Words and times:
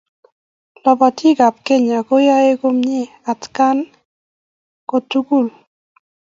Lobotii 0.83 1.37
ab 1.47 1.55
Kenya 1.65 1.99
koyoe 2.07 2.51
komie 2.61 3.01
atkai 3.31 3.79
kotugul. 4.89 5.47